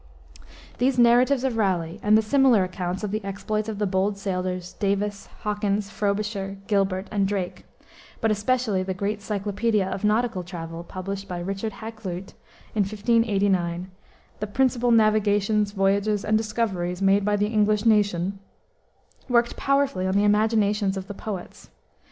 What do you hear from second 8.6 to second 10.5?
the great cyclopedia of nautical